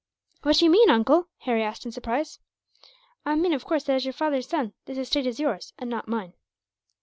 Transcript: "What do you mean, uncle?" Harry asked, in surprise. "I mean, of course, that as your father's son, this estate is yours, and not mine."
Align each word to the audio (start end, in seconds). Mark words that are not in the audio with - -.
"What 0.41 0.55
do 0.57 0.65
you 0.65 0.71
mean, 0.71 0.89
uncle?" 0.89 1.27
Harry 1.41 1.61
asked, 1.61 1.85
in 1.85 1.91
surprise. 1.91 2.39
"I 3.23 3.35
mean, 3.35 3.53
of 3.53 3.65
course, 3.65 3.83
that 3.83 3.93
as 3.97 4.03
your 4.03 4.13
father's 4.13 4.47
son, 4.47 4.73
this 4.85 4.97
estate 4.97 5.27
is 5.27 5.39
yours, 5.39 5.73
and 5.77 5.91
not 5.91 6.07
mine." 6.07 6.33